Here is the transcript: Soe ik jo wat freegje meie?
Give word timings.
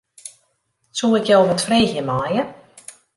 Soe 0.97 1.17
ik 1.19 1.25
jo 1.29 1.39
wat 1.47 1.63
freegje 1.67 2.01
meie? 2.09 2.43